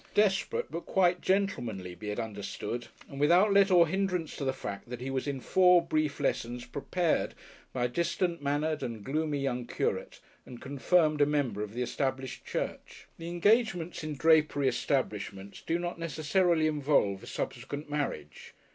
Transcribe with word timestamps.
Desperate, 0.15 0.71
but 0.71 0.87
quite 0.87 1.21
gentlemanly, 1.21 1.93
be 1.93 2.09
it 2.09 2.17
understood, 2.17 2.87
and 3.07 3.19
without 3.19 3.53
let 3.53 3.69
or 3.69 3.85
hindrance 3.87 4.35
to 4.35 4.43
the 4.43 4.51
fact 4.51 4.89
that 4.89 4.99
he 4.99 5.11
was, 5.11 5.27
in 5.27 5.39
four 5.39 5.79
brief 5.79 6.19
lessons, 6.19 6.65
"prepared" 6.65 7.35
by 7.71 7.85
a 7.85 7.87
distant 7.87 8.41
mannered 8.41 8.81
and 8.81 9.03
gloomy 9.03 9.37
young 9.37 9.67
curate, 9.67 10.19
and 10.43 10.59
"confirmed" 10.59 11.21
a 11.21 11.25
member 11.27 11.61
of 11.61 11.75
the 11.75 11.83
Established 11.83 12.43
Church. 12.43 13.05
The 13.19 13.29
engagements 13.29 14.03
in 14.03 14.15
drapery 14.15 14.67
establishments 14.67 15.61
do 15.61 15.77
not 15.77 15.99
necessarily 15.99 16.65
involve 16.65 17.21
a 17.21 17.27
subsequent 17.27 17.87
marriage. 17.87 18.55